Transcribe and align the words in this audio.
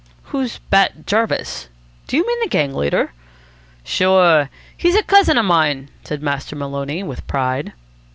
"Who's 0.33 0.57
Bat 0.57 1.05
Jarvis? 1.05 1.67
Do 2.07 2.17
you 2.17 2.25
mean 2.25 2.39
the 2.39 2.47
gang 2.49 2.73
leader?" 2.73 3.11
"Sure. 3.83 4.49
He's 4.75 4.95
a 4.95 5.03
cousin 5.03 5.37
of 5.37 5.45
mine," 5.45 5.91
said 6.03 6.23
Master 6.23 6.55
Maloney 6.55 7.03
with 7.03 7.27
pride. 7.27 7.73